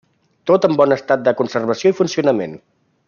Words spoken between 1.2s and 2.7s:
de conservació i funcionament.